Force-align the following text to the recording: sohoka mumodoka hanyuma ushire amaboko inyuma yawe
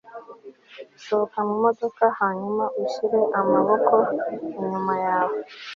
sohoka 1.03 1.39
mumodoka 1.47 2.03
hanyuma 2.19 2.65
ushire 2.83 3.19
amaboko 3.39 3.93
inyuma 4.61 4.93
yawe 5.05 5.37